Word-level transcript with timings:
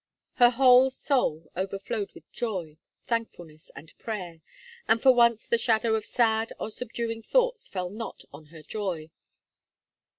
Her 0.37 0.49
whole 0.49 0.89
soul 0.89 1.51
overflowed 1.55 2.13
with 2.13 2.31
joy, 2.31 2.79
thankfulness, 3.05 3.69
and 3.75 3.95
prayer, 3.99 4.41
and 4.87 4.99
for 4.99 5.13
once 5.13 5.47
the 5.47 5.59
shadow 5.59 5.93
of 5.93 6.05
sad 6.07 6.51
or 6.59 6.71
subduing 6.71 7.21
thoughts 7.21 7.67
fell 7.67 7.91
not 7.91 8.23
on 8.33 8.45
her 8.45 8.63
joy. 8.63 9.11